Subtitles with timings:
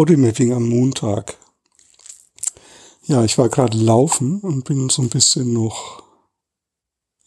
[0.00, 1.36] Bodymapping am Montag.
[3.02, 6.02] Ja, ich war gerade laufen und bin so ein bisschen noch,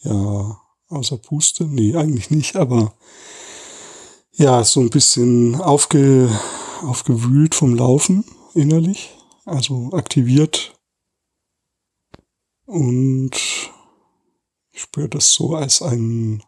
[0.02, 1.66] ja, außer Puste.
[1.66, 2.96] Nee, eigentlich nicht, aber
[4.32, 6.36] ja, so ein bisschen aufge,
[6.82, 9.16] aufgewühlt vom Laufen innerlich,
[9.46, 10.74] also aktiviert.
[12.66, 13.36] Und
[14.72, 16.42] ich spüre das so als ein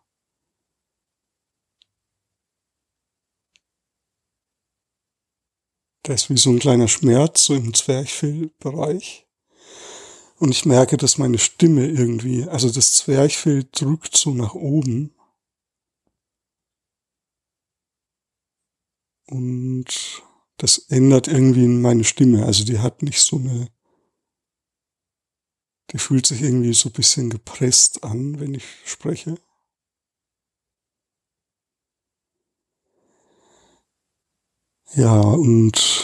[6.06, 9.26] Da ist wie so ein kleiner Schmerz, so im Zwerchfellbereich.
[10.38, 15.16] Und ich merke, dass meine Stimme irgendwie, also das Zwerchfell drückt so nach oben.
[19.26, 20.22] Und
[20.58, 22.46] das ändert irgendwie meine Stimme.
[22.46, 23.68] Also die hat nicht so eine,
[25.90, 29.40] die fühlt sich irgendwie so ein bisschen gepresst an, wenn ich spreche.
[34.96, 35.95] Ja, und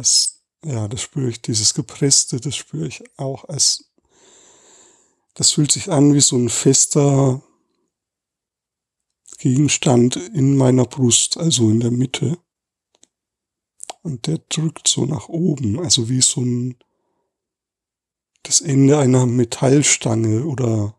[0.00, 3.92] das, ja, das spüre ich, dieses Gepresste, das spüre ich auch als,
[5.34, 7.42] das fühlt sich an wie so ein fester
[9.38, 12.38] Gegenstand in meiner Brust, also in der Mitte.
[14.02, 16.78] Und der drückt so nach oben, also wie so ein,
[18.42, 20.98] das Ende einer Metallstange oder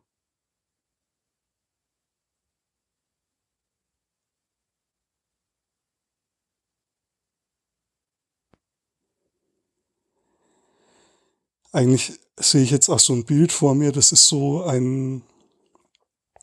[11.71, 15.23] Eigentlich sehe ich jetzt auch so ein Bild vor mir, das ist so ein,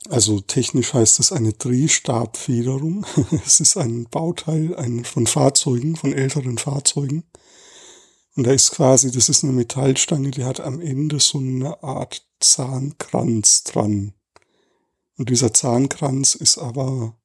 [0.09, 3.05] also technisch heißt es eine Drehstabfederung.
[3.45, 7.25] es ist ein Bauteil ein, von Fahrzeugen, von älteren Fahrzeugen.
[8.37, 12.25] Und da ist quasi, das ist eine Metallstange, die hat am Ende so eine Art
[12.41, 14.15] Zahnkranz dran.
[15.17, 17.19] Und dieser Zahnkranz ist aber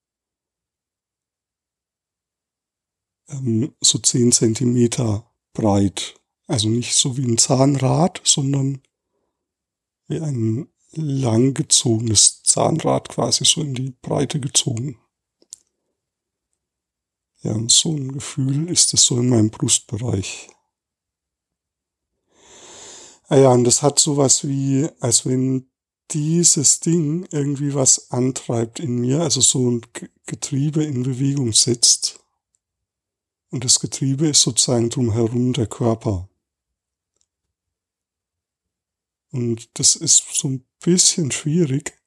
[3.29, 6.15] ähm, so zehn Zentimeter breit.
[6.47, 8.81] Also nicht so wie ein Zahnrad, sondern
[10.07, 14.99] wie ein langgezogenes Zahnrad quasi so in die Breite gezogen.
[17.41, 20.49] Ja, und so ein Gefühl ist es so in meinem Brustbereich.
[23.27, 25.69] Ah ja, und das hat sowas wie, als wenn
[26.11, 29.81] dieses Ding irgendwie was antreibt in mir, also so ein
[30.25, 32.19] Getriebe in Bewegung setzt.
[33.49, 36.29] Und das Getriebe ist sozusagen drumherum der Körper.
[39.33, 41.97] Und das ist so ein bisschen schwierig.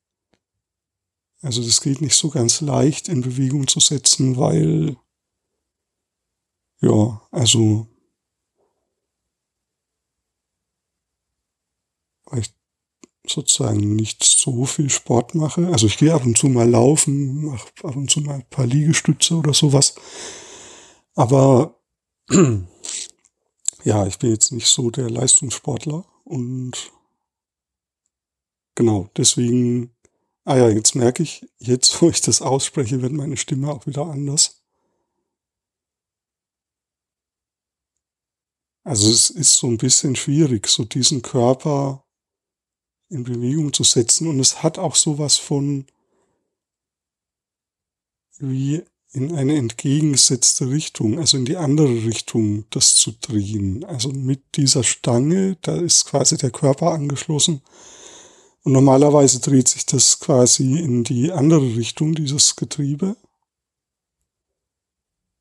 [1.42, 4.96] Also das geht nicht so ganz leicht in Bewegung zu setzen, weil,
[6.80, 7.88] ja, also,
[12.26, 12.54] weil ich
[13.26, 15.66] sozusagen nicht so viel Sport mache.
[15.66, 18.66] Also ich gehe ab und zu mal laufen, mache ab und zu mal ein paar
[18.66, 19.96] Liegestütze oder sowas.
[21.16, 21.80] Aber
[23.82, 26.92] ja, ich bin jetzt nicht so der Leistungssportler und
[28.76, 29.90] Genau, deswegen,
[30.44, 34.06] ah ja, jetzt merke ich, jetzt wo ich das ausspreche, wird meine Stimme auch wieder
[34.06, 34.62] anders.
[38.84, 42.04] Also es ist so ein bisschen schwierig, so diesen Körper
[43.08, 45.86] in Bewegung zu setzen und es hat auch sowas von
[48.38, 48.82] wie
[49.12, 53.84] in eine entgegengesetzte Richtung, also in die andere Richtung, das zu drehen.
[53.84, 57.62] Also mit dieser Stange, da ist quasi der Körper angeschlossen
[58.66, 63.16] und normalerweise dreht sich das quasi in die andere Richtung, dieses Getriebe.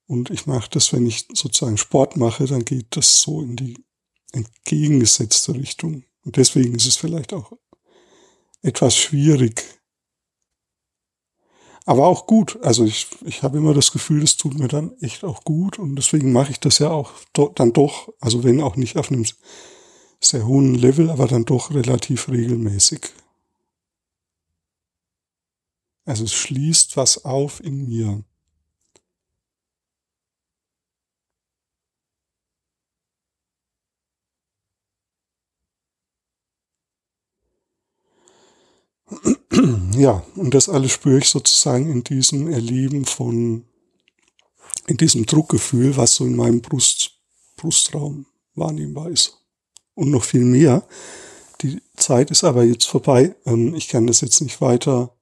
[0.06, 3.84] Und ich mache das, wenn ich sozusagen Sport mache, dann geht das so in die
[4.32, 6.04] entgegengesetzte Richtung.
[6.24, 7.54] Und deswegen ist es vielleicht auch
[8.62, 9.64] etwas schwierig.
[11.86, 12.60] Aber auch gut.
[12.62, 15.80] Also ich, ich habe immer das Gefühl, es tut mir dann echt auch gut.
[15.80, 19.12] Und deswegen mache ich das ja auch do, dann doch, also wenn auch nicht auf
[19.12, 19.26] einem
[20.26, 23.02] sehr hohen Level, aber dann doch relativ regelmäßig.
[26.06, 28.24] Also es schließt was auf in mir.
[39.98, 43.66] Ja, und das alles spüre ich sozusagen in diesem Erleben von,
[44.88, 47.12] in diesem Druckgefühl, was so in meinem Brust,
[47.56, 49.45] Brustraum wahrnehmbar ist
[49.96, 50.88] und noch viel mehr.
[51.62, 53.36] Die Zeit ist aber jetzt vorbei.
[53.46, 55.16] Ähm, ich kann das jetzt nicht weiter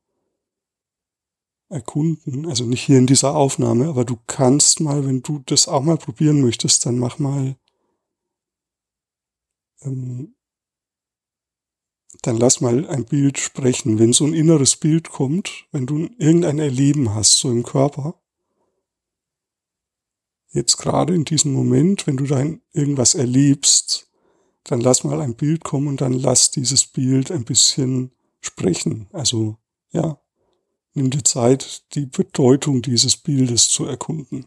[1.70, 2.48] erkunden.
[2.48, 5.98] Also nicht hier in dieser Aufnahme, aber du kannst mal, wenn du das auch mal
[5.98, 7.56] probieren möchtest, dann mach mal
[9.82, 10.36] ähm,
[12.22, 14.00] dann lass mal ein Bild sprechen.
[14.00, 18.22] Wenn so ein inneres Bild kommt, wenn du irgendein Erleben hast, so im Körper,
[20.52, 24.13] jetzt gerade in diesem Moment, wenn du dann irgendwas erlebst,
[24.64, 29.08] dann lass mal ein Bild kommen und dann lass dieses Bild ein bisschen sprechen.
[29.12, 29.58] Also,
[29.92, 30.20] ja,
[30.94, 34.46] nimm dir Zeit, die Bedeutung dieses Bildes zu erkunden.